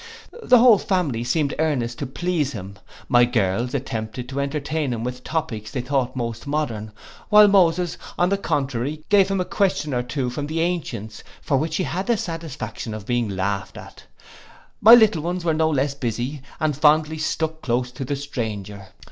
[0.41, 5.23] The whole family seemed earnest to please him: my girls attempted to entertain him with
[5.23, 6.91] topics they thought most modern,
[7.29, 11.55] while Moses, on the contrary, gave him a question or two from the ancients, for
[11.57, 14.05] which he had the satisfaction of being laughed at:
[14.81, 18.87] my little ones were no less busy, and fondly stuck close to the stranger.